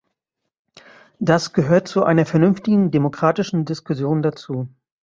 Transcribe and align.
Das 1.19 1.53
gehört 1.53 1.87
zu 1.87 2.03
einer 2.03 2.25
vernünftigen 2.25 2.89
demokratischen 2.89 3.65
Diskussion 3.65 4.23
dazu. 4.23 4.67